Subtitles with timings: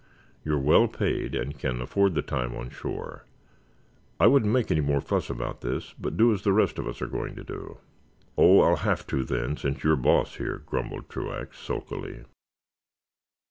[0.43, 3.23] You're well paid, and can afford the time on shore.
[4.19, 7.03] I wouldn't make any more fuss about this, but do as the rest of us
[7.03, 7.77] are going to do."
[8.35, 12.23] "Oh, I'll have to, then, since you're boss here," grumbled Truax, sulkily.